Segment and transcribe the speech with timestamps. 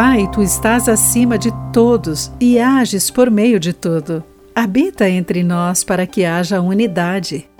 [0.00, 4.22] Pai, tu estás acima de todos e ages por meio de tudo.
[4.54, 7.50] Habita entre nós para que haja unidade.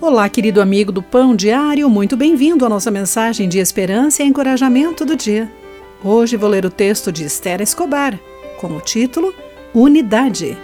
[0.00, 5.04] Olá, querido amigo do Pão Diário, muito bem-vindo à nossa mensagem de esperança e encorajamento
[5.04, 5.52] do dia.
[6.02, 8.18] Hoje vou ler o texto de Esther Escobar,
[8.58, 9.34] com o título
[9.74, 10.56] Unidade.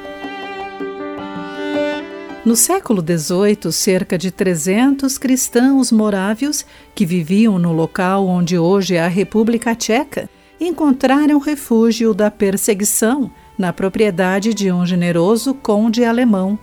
[2.47, 6.65] No século XVIII, cerca de 300 cristãos morávios
[6.95, 10.31] que viviam no local onde hoje é a República Tcheca
[10.61, 16.59] encontraram refúgio da perseguição na propriedade de um generoso conde alemão.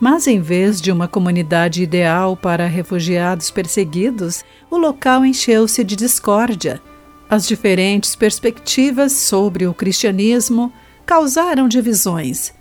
[0.00, 6.80] Mas, em vez de uma comunidade ideal para refugiados perseguidos, o local encheu-se de discórdia.
[7.28, 10.72] As diferentes perspectivas sobre o cristianismo
[11.06, 12.52] causaram divisões.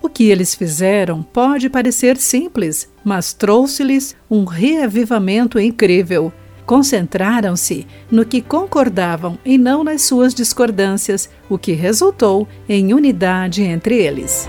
[0.00, 6.32] O que eles fizeram pode parecer simples, mas trouxe-lhes um reavivamento incrível
[6.68, 13.96] Concentraram-se no que concordavam e não nas suas discordâncias, o que resultou em unidade entre
[13.96, 14.46] eles.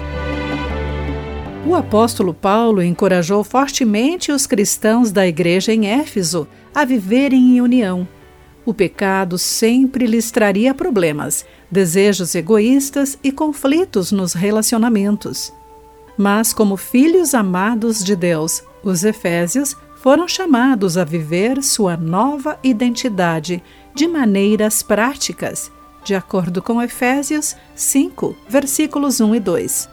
[1.66, 6.46] O apóstolo Paulo encorajou fortemente os cristãos da igreja em Éfeso
[6.76, 8.06] a viverem em união.
[8.66, 15.54] O pecado sempre lhes traria problemas, desejos egoístas e conflitos nos relacionamentos.
[16.22, 23.64] Mas, como filhos amados de Deus, os Efésios foram chamados a viver sua nova identidade
[23.96, 25.72] de maneiras práticas,
[26.04, 29.90] de acordo com Efésios 5, versículos 1 e 2.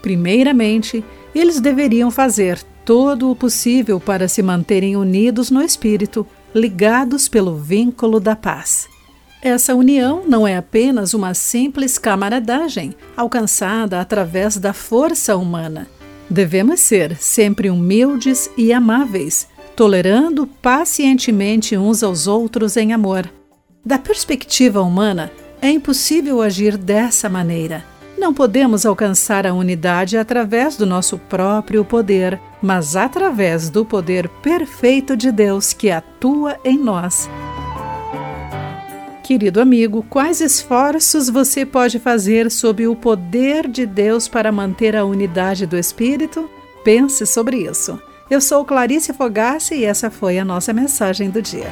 [0.00, 7.54] Primeiramente, eles deveriam fazer todo o possível para se manterem unidos no espírito, ligados pelo
[7.54, 8.88] vínculo da paz.
[9.42, 15.86] Essa união não é apenas uma simples camaradagem alcançada através da força humana
[16.28, 23.30] Devemos ser sempre humildes e amáveis, tolerando pacientemente uns aos outros em amor.
[23.84, 25.30] Da perspectiva humana,
[25.62, 27.84] é impossível agir dessa maneira.
[28.18, 35.16] Não podemos alcançar a unidade através do nosso próprio poder, mas através do poder perfeito
[35.16, 37.28] de Deus que atua em nós.
[39.26, 45.04] Querido amigo, quais esforços você pode fazer sob o poder de Deus para manter a
[45.04, 46.48] unidade do Espírito?
[46.84, 48.00] Pense sobre isso.
[48.30, 51.66] Eu sou Clarice Fogassi e essa foi a nossa mensagem do dia.